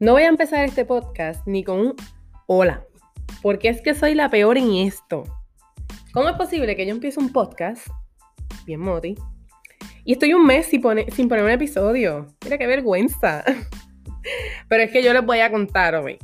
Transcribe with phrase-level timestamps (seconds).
[0.00, 1.94] No voy a empezar este podcast ni con un
[2.46, 2.86] hola,
[3.42, 5.24] porque es que soy la peor en esto.
[6.14, 7.86] ¿Cómo es posible que yo empiece un podcast,
[8.64, 9.14] bien moti,
[10.06, 12.34] y estoy un mes sin, poner un episodio?
[12.42, 13.44] Mira qué vergüenza.
[14.70, 16.16] Pero es que yo les voy a contar hoy,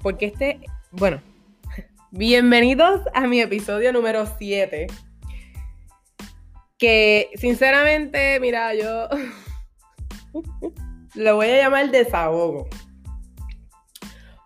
[0.00, 0.60] porque este,
[0.92, 1.20] bueno,
[2.12, 4.86] bienvenidos a mi episodio número 7.
[6.78, 9.08] Que sinceramente, mira, yo
[11.16, 12.68] lo voy a llamar desahogo.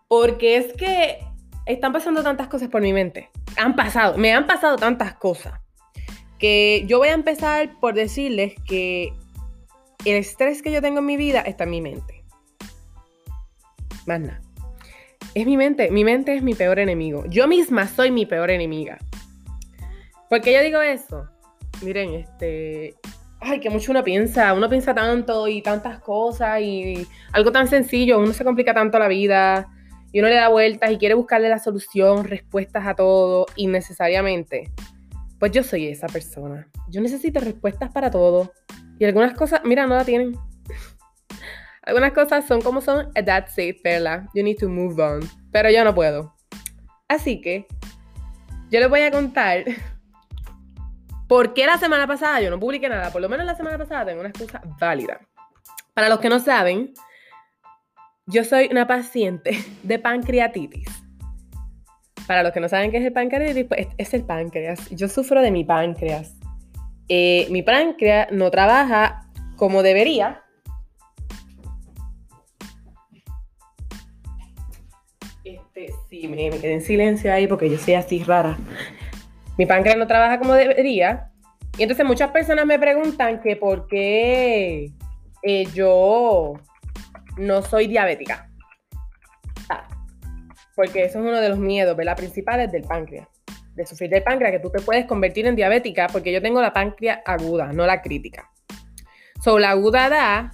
[0.09, 1.19] Porque es que
[1.67, 3.31] están pasando tantas cosas por mi mente.
[3.57, 5.61] Han pasado, me han pasado tantas cosas.
[6.39, 9.13] Que yo voy a empezar por decirles que
[10.05, 12.25] el estrés que yo tengo en mi vida está en mi mente.
[14.07, 14.41] Más nada.
[15.35, 15.91] Es mi mente.
[15.91, 17.25] Mi mente es mi peor enemigo.
[17.27, 18.99] Yo misma soy mi peor enemiga.
[20.31, 21.29] ¿Por qué yo digo eso?
[21.83, 22.95] Miren, este.
[23.41, 24.55] Ay, que mucho uno piensa.
[24.55, 28.19] Uno piensa tanto y tantas cosas y algo tan sencillo.
[28.19, 29.69] Uno se complica tanto la vida
[30.13, 34.71] y uno le da vueltas y quiere buscarle la solución, respuestas a todo innecesariamente,
[35.39, 36.69] pues yo soy esa persona.
[36.89, 38.53] Yo necesito respuestas para todo.
[38.99, 40.37] Y algunas cosas, mira, no la tienen.
[41.83, 44.29] algunas cosas son como son, that's it, Perla.
[44.35, 45.21] You need to move on.
[45.53, 46.35] Pero yo no puedo.
[47.07, 47.67] Así que
[48.71, 49.65] yo les voy a contar
[51.29, 53.13] por qué la semana pasada yo no publiqué nada.
[53.13, 55.21] Por lo menos la semana pasada tengo una excusa válida.
[55.95, 56.95] Para los que no saben,
[58.29, 60.87] yo soy una paciente de pancreatitis.
[62.27, 64.89] Para los que no saben qué es el pancreatitis, pues es el páncreas.
[64.91, 66.37] Yo sufro de mi páncreas.
[67.09, 69.27] Eh, mi páncreas no trabaja
[69.57, 70.43] como debería.
[75.43, 78.59] Este, sí, me, quedé en silencio ahí porque yo soy así rara.
[79.57, 81.31] Mi páncreas no trabaja como debería.
[81.79, 84.93] Y entonces muchas personas me preguntan que por qué
[85.43, 86.61] eh, yo
[87.39, 88.51] no soy diabética.
[89.69, 89.89] Ah,
[90.75, 92.17] porque eso es uno de los miedos, ¿verdad?
[92.17, 93.29] Principales del páncreas.
[93.75, 96.73] De sufrir del páncreas, que tú te puedes convertir en diabética, porque yo tengo la
[96.73, 98.51] páncreas aguda, no la crítica.
[99.43, 100.53] So, la aguda da.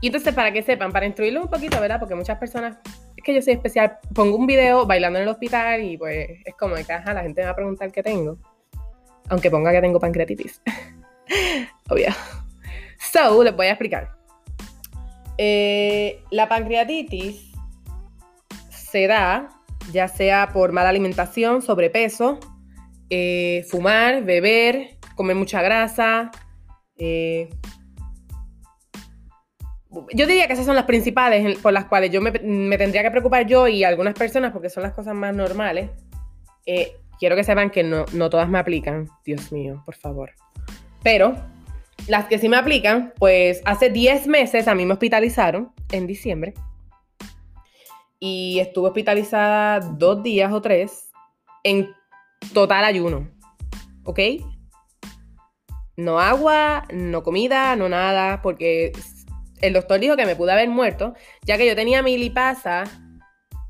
[0.00, 2.00] Y entonces, para que sepan, para instruirlo un poquito, ¿verdad?
[2.00, 2.78] Porque muchas personas.
[3.16, 3.98] Es que yo soy especial.
[4.14, 7.44] Pongo un video bailando en el hospital y pues es como de la gente me
[7.44, 8.38] va a preguntar qué tengo.
[9.28, 10.60] Aunque ponga que tengo pancreatitis.
[11.90, 12.08] Obvio.
[12.98, 14.21] So, les voy a explicar.
[15.44, 17.50] Eh, la pancreatitis
[18.70, 19.48] se da
[19.90, 22.38] ya sea por mala alimentación, sobrepeso,
[23.10, 26.30] eh, fumar, beber, comer mucha grasa.
[26.96, 27.50] Eh,
[30.14, 33.44] yo diría que esas son las principales por las cuales yo me, tendría que preocupar
[33.44, 35.90] yo y algunas personas porque son las cosas más normales.
[37.18, 39.08] quiero que sepan que no, no todas me aplican.
[39.24, 40.30] Dios mío, por favor.
[41.02, 41.34] Pero
[42.12, 46.52] las que sí me aplican, pues hace 10 meses a mí me hospitalizaron en diciembre.
[48.20, 51.10] Y estuve hospitalizada dos días o tres
[51.64, 51.88] en
[52.52, 53.30] total ayuno.
[54.04, 54.20] ¿Ok?
[55.96, 58.92] No agua, no comida, no nada, porque
[59.62, 61.14] el doctor dijo que me pude haber muerto,
[61.46, 62.84] ya que yo tenía milipasa,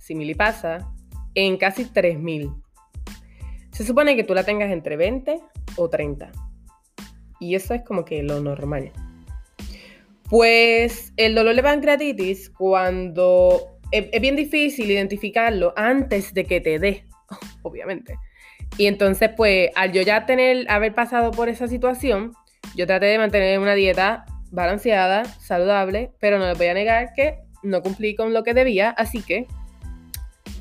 [0.01, 0.93] si milipasa,
[1.37, 2.51] en casi 3000.
[3.71, 5.41] Se supone que tú la tengas entre 20
[5.77, 6.33] o 30.
[7.43, 8.93] Y eso es como que lo normal.
[10.31, 17.05] Pues el dolor de pancreatitis, cuando es, bien difícil identificarlo antes de que te dé,
[17.63, 18.17] obviamente.
[18.79, 22.33] Y entonces, pues, al yo ya tener, haber pasado por esa situación,
[22.77, 27.39] yo traté de mantener una dieta balanceada, saludable, pero no les voy a negar que
[27.65, 29.49] no cumplí con lo que debía, así que.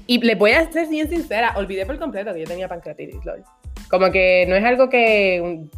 [0.07, 3.43] Y les voy a ser bien sincera, olvidé por completo que yo tenía pancreatitis, LOL.
[3.87, 5.69] Como que no es algo que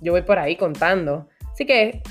[0.00, 1.28] yo voy por ahí contando.
[1.52, 2.02] Así que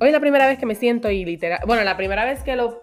[0.00, 2.56] hoy es la primera vez que me siento y literal, bueno, la primera vez que
[2.56, 2.82] lo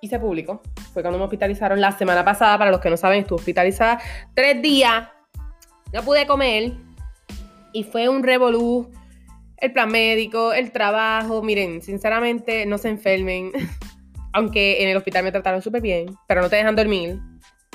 [0.00, 3.38] hice público fue cuando me hospitalizaron la semana pasada, para los que no saben, estuve
[3.38, 4.00] hospitalizada
[4.34, 5.08] tres días,
[5.92, 6.72] no pude comer
[7.72, 8.90] y fue un revolú.
[9.56, 13.50] El plan médico, el trabajo, miren, sinceramente no se enfermen,
[14.32, 17.18] aunque en el hospital me trataron súper bien, pero no te dejan dormir,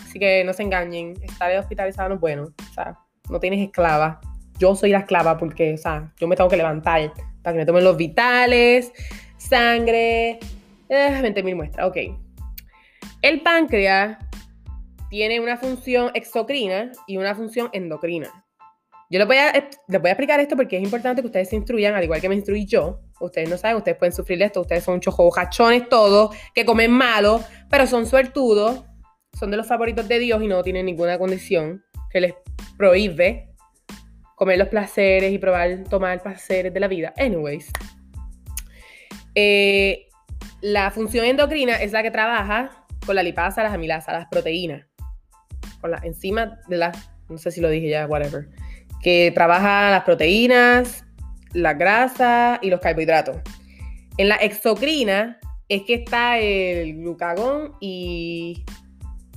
[0.02, 2.98] así que no se engañen, estar hospitalizado no es bueno, o sea,
[3.30, 4.22] no tienes esclava,
[4.64, 7.12] yo soy la esclava porque, o sea, yo me tengo que levantar
[7.42, 8.94] para que me tomen los vitales,
[9.36, 10.40] sangre,
[10.88, 11.98] eh, 20.000 muestras, ok.
[13.22, 14.18] El páncreas
[15.10, 18.30] tiene una función exocrina y una función endocrina.
[19.10, 21.58] Yo les voy, a, les voy a explicar esto porque es importante que ustedes se
[21.58, 23.02] instruyan, al igual que me instruí yo.
[23.20, 27.86] Ustedes no saben, ustedes pueden sufrir esto, ustedes son chojojachones todos, que comen malo, pero
[27.86, 28.86] son suertudos,
[29.38, 32.34] son de los favoritos de Dios y no tienen ninguna condición que les
[32.78, 33.53] prohíbe
[34.36, 37.14] comer los placeres y probar, tomar placeres de la vida.
[37.18, 37.72] Anyways.
[39.36, 40.08] Eh,
[40.62, 44.86] la función endocrina es la que trabaja con la lipasa, las amilasas, las proteínas.
[45.82, 48.48] Con la enzima de las, no sé si lo dije ya, whatever.
[49.02, 51.04] Que trabaja las proteínas,
[51.54, 53.38] la grasa y los carbohidratos.
[54.18, 55.40] En la exocrina
[55.70, 58.64] es que está el glucagón y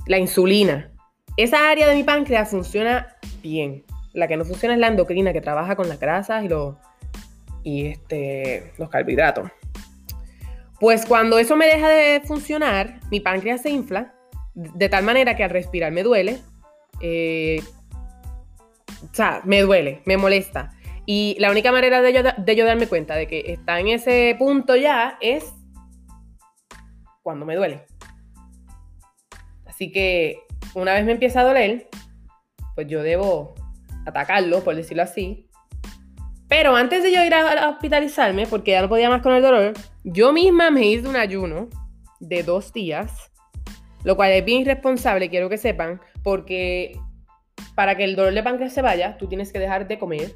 [0.05, 0.91] la insulina.
[1.35, 3.83] Esa área de mi páncreas funciona bien.
[4.17, 6.75] La que no funciona es la endocrina, que trabaja con las grasas y los,
[7.61, 9.51] y este, los carbohidratos.
[10.79, 14.15] Pues cuando eso me deja de funcionar, mi páncreas se infla
[14.55, 16.39] de tal manera que al respirar me duele.
[16.99, 17.61] Eh,
[19.03, 20.73] o sea, me duele, me molesta.
[21.05, 24.35] Y la única manera de yo, de yo darme cuenta de que está en ese
[24.39, 25.53] punto ya es
[27.21, 27.85] cuando me duele.
[29.67, 30.39] Así que
[30.73, 31.87] una vez me empieza a doler,
[32.73, 33.53] pues yo debo
[34.07, 35.47] atacarlo, por decirlo así.
[36.47, 39.73] Pero antes de yo ir a hospitalizarme, porque ya no podía más con el dolor,
[40.03, 41.67] yo misma me hice un ayuno
[42.19, 43.31] de dos días,
[44.03, 46.97] lo cual es bien irresponsable, quiero que sepan, porque
[47.75, 50.35] para que el dolor de páncreas se vaya, tú tienes que dejar de comer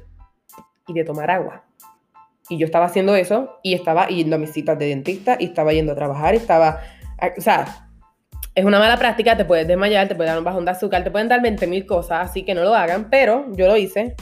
[0.86, 1.64] y de tomar agua.
[2.48, 5.72] Y yo estaba haciendo eso y estaba yendo a mis citas de dentista y estaba
[5.72, 6.80] yendo a trabajar estaba,
[7.36, 7.88] o sea,
[8.54, 11.10] es una mala práctica, te puedes desmayar, te puede dar un bajón de azúcar, te
[11.10, 14.14] pueden dar 20 mil cosas, así que no lo hagan, pero yo lo hice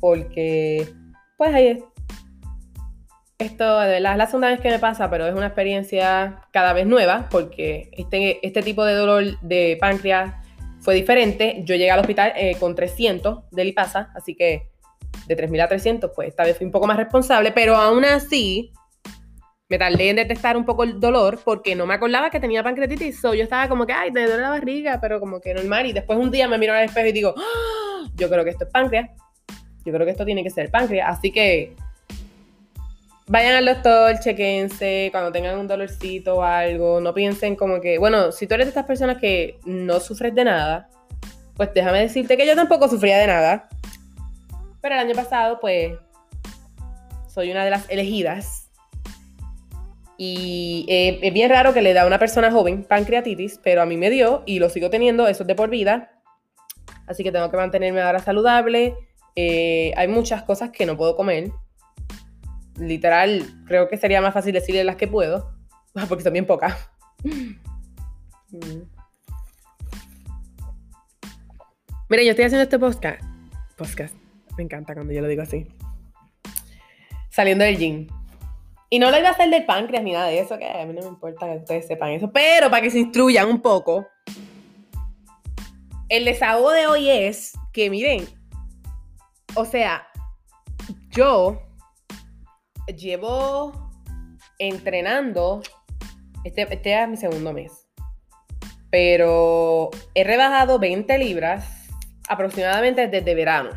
[0.00, 0.88] porque,
[1.36, 1.78] pues ahí es.
[3.38, 6.72] Esto de verdad es la segunda vez que me pasa, pero es una experiencia cada
[6.72, 10.34] vez nueva porque este, este tipo de dolor de páncreas
[10.80, 11.60] fue diferente.
[11.64, 14.68] Yo llegué al hospital eh, con 300 de lipasa, así que
[15.26, 18.72] de 3.000 a 300, pues esta vez fui un poco más responsable, pero aún así
[19.72, 23.18] me tardé en detectar un poco el dolor porque no me acordaba que tenía pancreatitis.
[23.18, 25.86] So, yo estaba como que, ay, me duele la barriga, pero como que normal.
[25.86, 28.06] Y después un día me miro al espejo y digo, ¡Ah!
[28.14, 29.08] yo creo que esto es páncreas.
[29.86, 31.18] Yo creo que esto tiene que ser páncreas.
[31.18, 31.74] Así que
[33.28, 38.30] vayan al doctor, chequense, cuando tengan un dolorcito o algo, no piensen como que, bueno,
[38.30, 40.90] si tú eres de estas personas que no sufres de nada,
[41.56, 43.70] pues déjame decirte que yo tampoco sufría de nada.
[44.82, 45.94] Pero el año pasado, pues,
[47.26, 48.68] soy una de las elegidas.
[50.24, 53.86] Y eh, es bien raro que le da a una persona joven pancreatitis, pero a
[53.86, 56.22] mí me dio y lo sigo teniendo, eso es de por vida.
[57.08, 58.94] Así que tengo que mantenerme ahora saludable.
[59.34, 61.50] Eh, hay muchas cosas que no puedo comer.
[62.78, 65.56] Literal, creo que sería más fácil decirle las que puedo,
[66.08, 66.88] porque son bien pocas.
[72.08, 73.20] Mira, yo estoy haciendo este podcast.
[73.76, 74.14] Podcast.
[74.56, 75.66] Me encanta cuando yo lo digo así.
[77.28, 78.06] Saliendo del gym.
[78.92, 80.92] Y no lo iba a hacer del páncreas ni nada de eso, que a mí
[80.92, 82.30] no me importa que ustedes sepan eso.
[82.30, 84.06] Pero para que se instruyan un poco,
[86.10, 88.28] el desahogo de hoy es que, miren,
[89.54, 90.06] o sea,
[91.08, 91.62] yo
[92.94, 93.90] llevo
[94.58, 95.62] entrenando,
[96.44, 97.88] este, este es mi segundo mes,
[98.90, 101.88] pero he rebajado 20 libras
[102.28, 103.70] aproximadamente desde verano.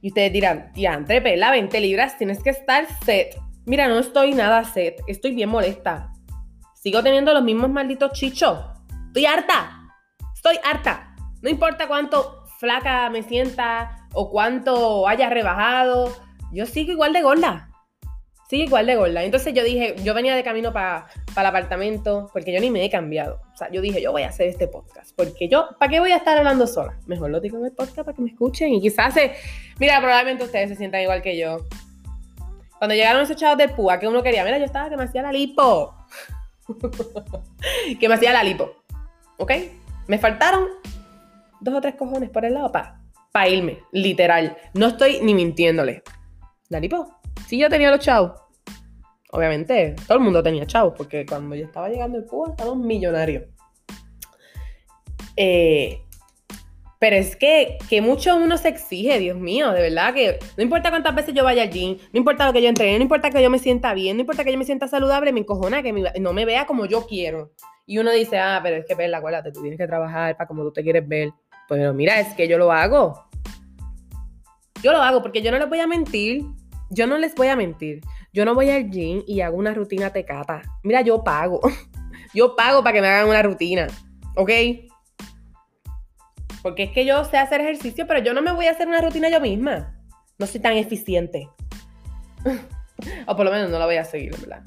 [0.00, 3.36] Y ustedes dirán, diantre, pela, 20 libras, tienes que estar set.
[3.66, 6.12] Mira, no estoy nada set, estoy bien molesta.
[6.74, 8.58] Sigo teniendo los mismos malditos chichos.
[9.08, 9.82] Estoy harta.
[10.34, 11.14] Estoy harta.
[11.42, 16.14] No importa cuánto flaca me sienta o cuánto haya rebajado,
[16.52, 17.67] yo sigo igual de gorda.
[18.48, 19.22] Sigue igual de gorda.
[19.22, 22.88] Entonces yo dije, yo venía de camino para el apartamento, porque yo ni me he
[22.88, 23.42] cambiado.
[23.52, 26.12] O sea, yo dije, yo voy a hacer este podcast, porque yo, ¿para qué voy
[26.12, 26.98] a estar hablando sola?
[27.06, 29.32] Mejor lo digo en el podcast para que me escuchen y quizás se...
[29.78, 31.66] Mira, probablemente ustedes se sientan igual que yo.
[32.78, 35.20] Cuando llegaron esos chavos del PUA que uno quería, mira, yo estaba que me hacía
[35.20, 35.94] la lipo.
[38.00, 38.76] que me hacía la lipo.
[39.36, 39.52] ¿Ok?
[40.06, 40.68] Me faltaron
[41.60, 42.98] dos o tres cojones por el lado para
[43.30, 44.56] pa irme, literal.
[44.72, 46.02] No estoy ni mintiéndole.
[46.70, 47.17] La lipo
[47.48, 48.32] Sí, yo tenía los chavos.
[49.30, 53.44] Obviamente, todo el mundo tenía chavos, porque cuando yo estaba llegando al Cuba, estábamos millonarios.
[55.34, 55.98] Eh,
[56.98, 60.90] pero es que, que mucho uno se exige, Dios mío, de verdad que no importa
[60.90, 63.48] cuántas veces yo vaya al no importa lo que yo entrene, no importa que yo
[63.48, 66.44] me sienta bien, no importa que yo me sienta saludable, me encojona que no me
[66.44, 67.52] vea como yo quiero.
[67.86, 70.64] Y uno dice, ah, pero es que, la acuérdate, tú tienes que trabajar para como
[70.64, 71.30] tú te quieres ver.
[71.66, 73.24] Pero mira, es que yo lo hago.
[74.82, 76.44] Yo lo hago porque yo no les voy a mentir
[76.90, 78.00] yo no les voy a mentir.
[78.32, 80.62] Yo no voy al gym y hago una rutina tecata.
[80.82, 81.60] Mira, yo pago.
[82.34, 83.86] Yo pago para que me hagan una rutina.
[84.36, 84.50] ¿Ok?
[86.62, 89.00] Porque es que yo sé hacer ejercicio, pero yo no me voy a hacer una
[89.00, 89.98] rutina yo misma.
[90.38, 91.48] No soy tan eficiente.
[93.26, 94.62] o por lo menos no la voy a seguir, ¿verdad?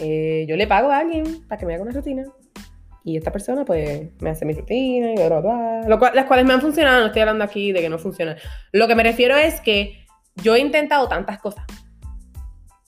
[0.00, 2.24] Eh, yo le pago a alguien para que me haga una rutina.
[3.04, 6.10] Y esta persona, pues, me hace mi rutina y bla, bla, bla.
[6.12, 7.00] las cuales me han funcionado.
[7.00, 8.36] No estoy hablando aquí de que no funcionan.
[8.72, 10.06] Lo que me refiero es que
[10.42, 11.64] yo he intentado tantas cosas.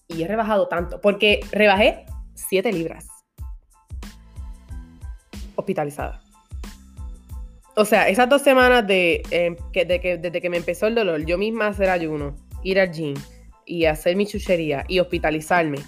[0.08, 2.04] y he rebajado tanto, porque rebajé
[2.34, 3.06] 7 libras.
[5.56, 6.20] Hospitalizada.
[7.74, 11.38] O sea, esas dos semanas de, em, que, desde que me empezó el dolor, yo
[11.38, 13.14] misma hacer ayuno, ir al gym
[13.64, 15.78] y hacer mi chuchería y hospitalizarme,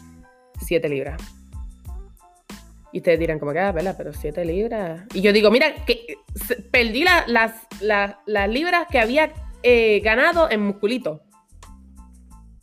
[0.63, 1.21] 7 libras.
[2.93, 3.95] Y ustedes dirán, como que, ah, ¿verdad?
[3.99, 5.03] Pero 7 libras.
[5.13, 6.17] Y yo digo, mira, que
[6.71, 7.27] perdí las,
[7.81, 11.24] las, libras que había eh, ganado en musculito.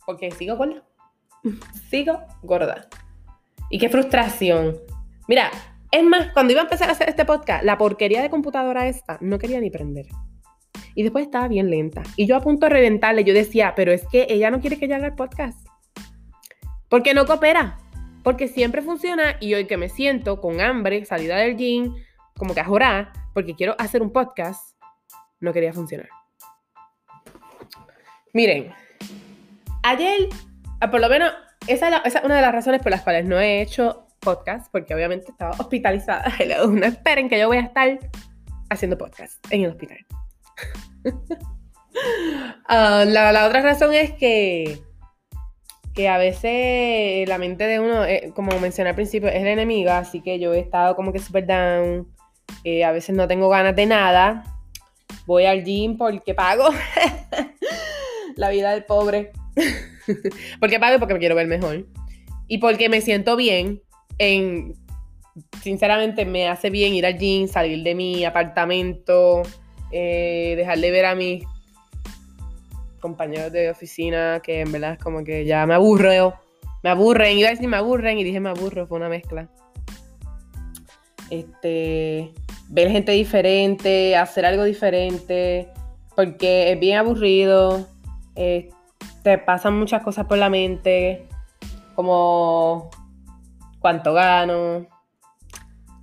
[0.06, 0.82] Porque sigo gorda.
[1.90, 2.88] sigo gorda.
[3.70, 4.78] Y qué frustración.
[5.28, 5.50] Mira,
[5.90, 9.18] es más, cuando iba a empezar a hacer este podcast, la porquería de computadora esta
[9.20, 10.06] no quería ni prender.
[10.94, 12.02] Y después estaba bien lenta.
[12.16, 14.88] Y yo a punto de reventarle, yo decía, pero es que ella no quiere que
[14.88, 15.66] yo haga el podcast.
[16.88, 17.78] Porque no coopera.
[18.22, 21.94] Porque siempre funciona y hoy que me siento con hambre, salida del gym,
[22.36, 24.76] como que a jorar, porque quiero hacer un podcast,
[25.40, 26.08] no quería funcionar.
[28.32, 28.72] Miren,
[29.82, 30.28] ayer,
[30.80, 31.32] ah, por lo menos,
[31.66, 35.30] esa es, una de las razones por las cuales no he hecho podcast, porque obviamente
[35.30, 36.24] estaba hospitalizada.
[36.68, 37.98] No esperen que yo voy a estar
[38.70, 39.98] haciendo podcast en el hospital.
[42.68, 44.80] Ah, la, otra razón es que,
[45.94, 49.98] que a veces la mente de uno, eh, como mencioné al principio, es la enemiga,
[49.98, 52.08] así que yo he estado como que super down.
[52.64, 54.44] Eh, a veces no tengo ganas de nada.
[55.26, 56.70] Voy al gym porque pago.
[58.36, 59.32] la vida del pobre.
[60.60, 61.86] porque pago porque me quiero ver mejor.
[62.48, 63.80] Y porque me siento bien
[64.18, 64.74] en,
[65.62, 69.42] sinceramente me hace bien ir al gym, salir de mi apartamento,
[69.90, 71.44] eh, dejar de ver a mis
[73.00, 76.34] compañeros de oficina, que en verdad es como que ya me aburro,
[76.82, 79.48] me aburren, iba a decir me aburren y dije me aburro, fue una mezcla.
[81.30, 82.32] Este,
[82.68, 85.68] ver gente diferente, hacer algo diferente,
[86.14, 87.88] porque es bien aburrido,
[88.36, 88.68] eh,
[89.22, 91.26] te pasan muchas cosas por la mente,
[91.94, 92.90] como
[93.78, 94.86] cuánto gano,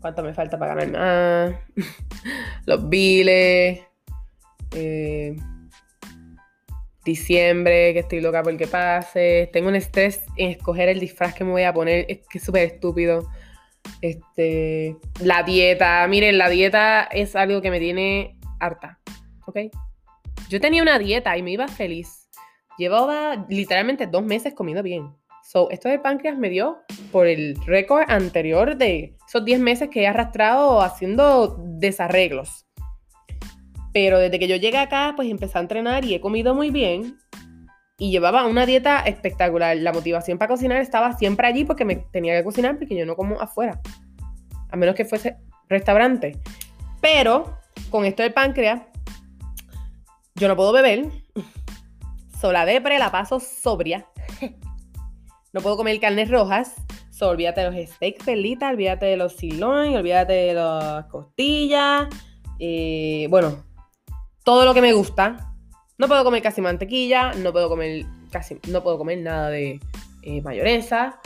[0.02, 1.56] cuánto me falta para ganar más,
[2.66, 3.82] los biles,
[4.76, 5.36] eh,
[7.04, 11.52] diciembre, que estoy loca porque pase, tengo un estrés en escoger el disfraz que me
[11.52, 13.28] voy a poner, es que es súper estúpido.
[14.02, 19.00] Este, la dieta, miren, la dieta es algo que me tiene harta,
[19.46, 19.58] ¿ok?
[20.50, 22.19] Yo tenía una dieta y me iba feliz.
[22.80, 25.14] Llevaba literalmente dos meses comiendo bien.
[25.44, 26.78] So, esto de páncreas me dio
[27.12, 32.66] por el récord anterior de esos 10 meses que he arrastrado haciendo desarreglos.
[33.92, 37.18] Pero desde que yo llegué acá, pues empecé a entrenar y he comido muy bien.
[37.98, 39.76] Y llevaba una dieta espectacular.
[39.76, 43.18] La motivación para cocinar estaba siempre allí porque me tenía que cocinar porque yo no
[43.18, 43.82] como afuera.
[44.72, 45.36] A menos que fuese
[45.68, 46.40] restaurante.
[47.02, 47.58] Pero
[47.90, 48.84] con esto del páncreas,
[50.36, 51.08] yo no puedo beber.
[52.40, 54.06] Sola depre la paso sobria.
[55.52, 56.76] No puedo comer carnes rojas.
[57.10, 62.08] So, olvídate de los steaks pelitas, olvídate de los sirloin, olvídate de las costillas.
[62.60, 63.64] Eh, bueno,
[64.44, 65.56] todo lo que me gusta.
[65.98, 69.80] No puedo comer casi mantequilla, no puedo comer casi, no puedo comer nada de
[70.22, 71.20] eh, mayonesa,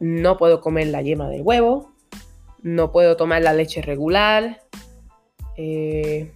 [0.00, 1.92] no puedo comer la yema del huevo,
[2.62, 4.62] no puedo tomar la leche regular.
[5.56, 6.32] Eh,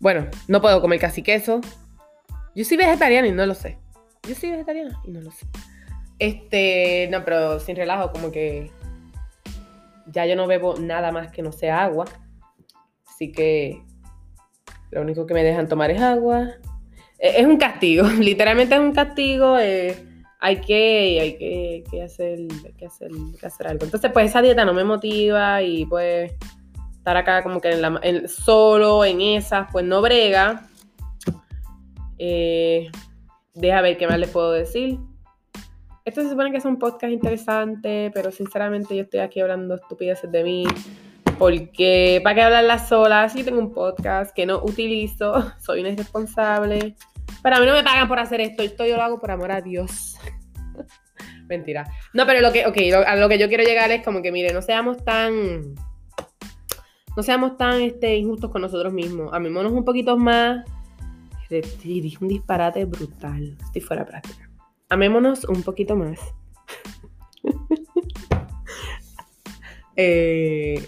[0.00, 1.60] bueno, no puedo comer casi queso.
[2.54, 3.78] Yo soy vegetariana y no lo sé.
[4.28, 5.46] Yo soy vegetariana y no lo sé.
[6.18, 8.70] Este, no, pero sin relajo, como que
[10.06, 12.04] ya yo no bebo nada más que no sea agua.
[13.06, 13.82] Así que
[14.90, 16.52] lo único que me dejan tomar es agua.
[17.18, 19.58] E, es un castigo, literalmente es un castigo.
[19.58, 19.96] Eh,
[20.40, 22.38] hay, que, hay que, hacer,
[22.76, 23.84] que, hacer, que hacer algo.
[23.84, 26.32] Entonces, pues esa dieta no me motiva y pues
[26.92, 30.68] estar acá como que en la, solo en esas, pues no brega.
[32.18, 32.90] Eh,
[33.54, 34.98] deja ver qué más les puedo decir.
[36.04, 40.30] Esto se supone que es un podcast interesante, pero sinceramente yo estoy aquí hablando estupideces
[40.30, 40.64] de mí.
[41.38, 43.28] Porque, ¿para qué hablarlas sola?
[43.28, 46.94] Sí tengo un podcast que no utilizo, soy una irresponsable.
[47.42, 49.50] Pero a mí no me pagan por hacer esto, esto yo lo hago por amor
[49.50, 50.16] a Dios.
[51.48, 51.86] Mentira.
[52.12, 54.52] No, pero lo que, ok, a lo que yo quiero llegar es como que, mire,
[54.52, 55.74] no seamos tan.
[57.16, 59.32] No seamos tan este, injustos con nosotros mismos.
[59.32, 60.64] Amémonos un poquito más
[61.62, 63.56] Sí, dije un disparate brutal.
[63.72, 64.50] Si fuera práctica.
[64.88, 66.18] Amémonos un poquito más.
[69.96, 70.82] Eh,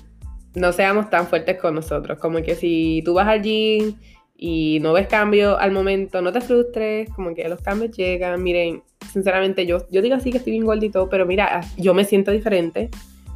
[0.57, 2.19] no seamos tan fuertes con nosotros.
[2.19, 3.97] Como que si tú vas allí
[4.37, 8.43] y no ves cambio al momento, no te frustres, como que los cambios llegan.
[8.43, 8.83] Miren,
[9.13, 12.91] sinceramente, yo, yo digo así que estoy bien gordito, pero mira, yo me siento diferente,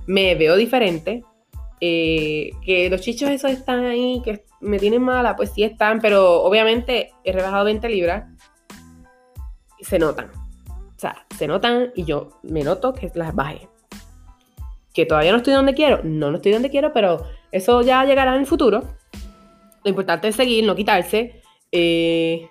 [0.07, 1.23] me veo diferente.
[1.81, 6.43] Eh, que los chichos esos están ahí, que me tienen mala, pues sí están, pero
[6.43, 8.25] obviamente he rebajado 20 libras
[9.83, 10.31] se notan.
[10.69, 13.69] O sea, se notan y yo me noto que las bajé.
[14.93, 18.35] Que todavía no estoy donde quiero, no, no estoy donde quiero, pero eso ya llegará
[18.35, 18.83] en el futuro.
[19.85, 21.43] Lo importante es seguir, no quitarse.
[21.73, 22.49] Eh,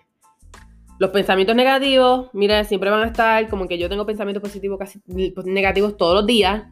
[0.97, 4.99] los pensamientos negativos, mira, siempre van a estar, como que yo tengo pensamientos positivos casi
[5.45, 6.63] negativos todos los días,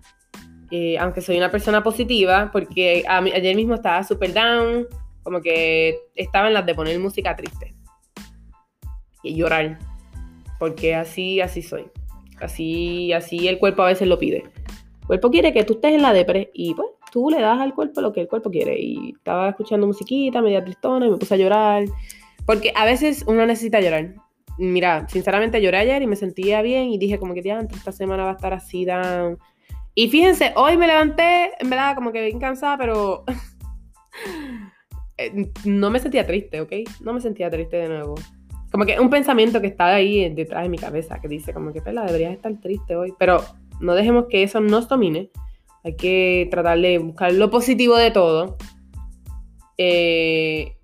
[0.72, 4.88] eh, aunque soy una persona positiva, porque ayer mismo estaba super down,
[5.24, 7.76] como que estaba en las de poner música triste
[9.24, 9.80] y llorar,
[10.60, 11.86] porque así, así soy,
[12.40, 14.44] así, así el cuerpo a veces lo pide.
[15.02, 17.74] El cuerpo quiere que tú estés en la depre y pues tú le das al
[17.74, 18.80] cuerpo lo que el cuerpo quiere.
[18.80, 21.86] Y estaba escuchando musiquita, media tristona y me puse a llorar.
[22.46, 24.16] Porque a veces uno necesita llorar.
[24.58, 28.24] Mira, sinceramente lloré ayer y me sentía bien y dije como que ya, esta semana
[28.24, 29.38] va a estar así down.
[30.00, 33.24] Y fíjense, hoy me levanté, en verdad, como que bien cansada, pero
[35.18, 36.72] eh, no me sentía triste, ¿ok?
[37.02, 38.14] No me sentía triste de nuevo.
[38.72, 41.82] Como que un pensamiento que estaba ahí detrás de mi cabeza, que dice como que,
[41.82, 43.16] Pela, deberías estar triste hoy.
[43.18, 43.44] Pero
[43.80, 45.32] no dejemos que eso nos domine.
[45.84, 48.56] Hay que tratar de buscar lo positivo de todo.
[49.80, 50.78] Eh,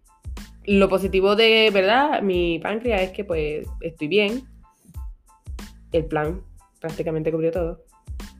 [0.65, 2.23] lo positivo de, ¿verdad?
[2.23, 4.41] Mi páncreas es que pues estoy bien.
[5.91, 6.41] El plan
[6.79, 7.92] prácticamente cubrió todo.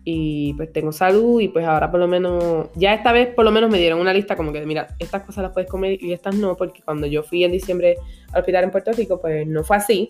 [0.06, 3.52] Y pues tengo salud y pues ahora por lo menos, ya esta vez por lo
[3.52, 6.36] menos me dieron una lista como que, mira, estas cosas las puedes comer y estas
[6.36, 7.96] no, porque cuando yo fui en diciembre
[8.34, 10.10] al hospital en Puerto Rico, pues no fue así.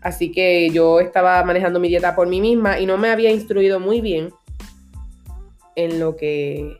[0.00, 3.80] Así que yo estaba manejando mi dieta por mí misma y no me había instruido
[3.80, 4.30] muy bien
[5.74, 6.78] en lo que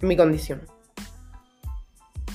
[0.00, 0.62] mi condición.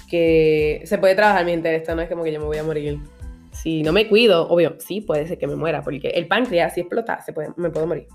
[0.10, 3.00] Que se puede trabajar mi esto no es como que yo me voy a morir.
[3.52, 6.82] Si no me cuido, obvio, sí puede ser que me muera, porque el páncreas si
[6.82, 8.08] explota, se puede, me puedo morir.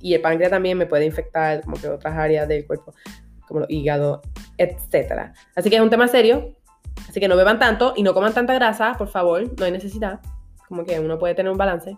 [0.00, 2.94] Y el páncreas también me puede infectar como que otras áreas del cuerpo,
[3.46, 4.22] como el hígado,
[4.56, 5.32] etc.
[5.54, 6.56] Así que es un tema serio.
[7.08, 10.20] Así que no beban tanto y no coman tanta grasa, por favor, no hay necesidad
[10.68, 11.96] como que uno puede tener un balance,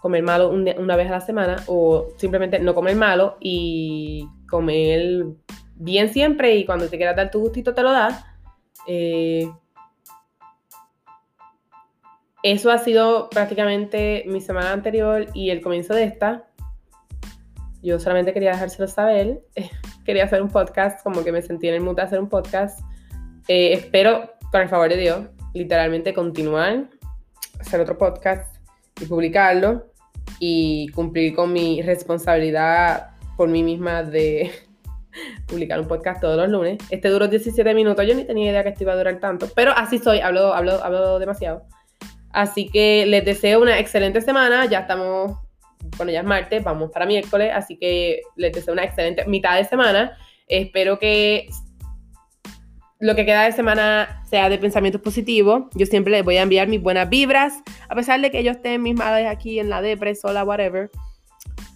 [0.00, 5.26] comer malo una vez a la semana o simplemente no comer malo y comer
[5.76, 8.24] bien siempre y cuando te quieras dar tu gustito te lo das.
[8.88, 9.48] Eh,
[12.42, 16.48] eso ha sido prácticamente mi semana anterior y el comienzo de esta.
[17.82, 19.42] Yo solamente quería dejárselo saber.
[20.04, 22.80] quería hacer un podcast, como que me sentí en el mood de hacer un podcast.
[23.48, 26.88] Eh, espero, con el favor de Dios, literalmente continuar
[27.60, 28.56] hacer otro podcast
[29.00, 29.86] y publicarlo
[30.38, 34.50] y cumplir con mi responsabilidad por mí misma de
[35.46, 36.78] publicar un podcast todos los lunes.
[36.90, 39.72] Este duró 17 minutos, yo ni tenía idea que esto iba a durar tanto, pero
[39.72, 41.64] así soy, hablo, hablo, hablo demasiado.
[42.30, 45.38] Así que les deseo una excelente semana, ya estamos,
[45.96, 49.64] bueno, ya es martes, vamos para miércoles, así que les deseo una excelente mitad de
[49.64, 50.16] semana.
[50.48, 51.48] Espero que
[52.98, 55.64] lo que queda de semana sea de pensamientos positivos.
[55.74, 57.54] Yo siempre les voy a enviar mis buenas vibras,
[57.88, 60.90] a pesar de que ellos estén mis madres aquí en la depre, sola, whatever.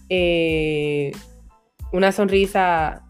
[0.09, 1.11] Eh,
[1.91, 3.05] una sonrisa,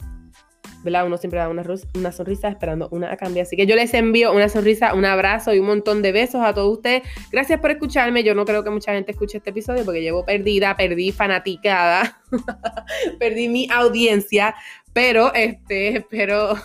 [0.84, 1.64] Uno siempre da una,
[1.96, 3.44] una sonrisa esperando una a cambio.
[3.44, 6.54] Así que yo les envío una sonrisa, un abrazo y un montón de besos a
[6.54, 7.04] todos ustedes.
[7.32, 8.24] Gracias por escucharme.
[8.24, 12.22] Yo no creo que mucha gente escuche este episodio porque llevo perdida, perdí fanaticada,
[13.20, 14.56] perdí mi audiencia,
[14.94, 16.56] pero este, espero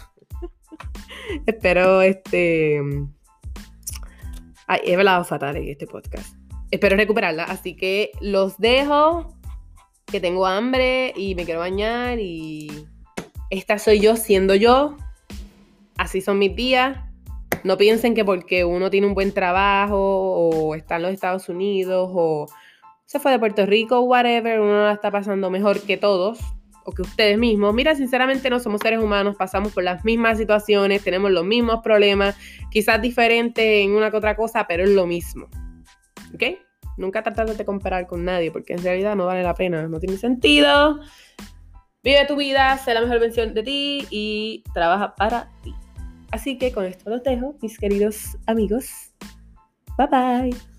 [1.47, 2.81] Espero este.
[4.67, 6.37] Ay, he hablado fatal en este podcast.
[6.71, 7.45] Espero recuperarla.
[7.45, 9.35] Así que los dejo.
[10.07, 12.19] Que tengo hambre y me quiero bañar.
[12.21, 12.87] Y
[13.51, 14.97] esta soy yo siendo yo.
[15.97, 16.99] Así son mis días.
[17.65, 22.11] No piensen que porque uno tiene un buen trabajo o está en los Estados Unidos
[22.13, 22.47] o
[23.07, 26.39] se fue de Puerto Rico o whatever, uno la está pasando mejor que todos
[26.85, 31.03] o que ustedes mismos, mira, sinceramente no somos seres humanos, pasamos por las mismas situaciones,
[31.03, 32.37] tenemos los mismos problemas,
[32.71, 35.49] quizás diferentes en una que otra cosa, pero es lo mismo.
[36.33, 36.59] ¿Ok?
[36.97, 40.17] Nunca tratar de comparar con nadie, porque en realidad no vale la pena, no tiene
[40.17, 41.01] sentido.
[42.07, 45.75] Vive tu vida, sé la mejor versión de ti y trabaja para ti.
[46.31, 49.13] Así que con esto los dejo, mis queridos amigos.
[49.99, 50.76] Bye bye.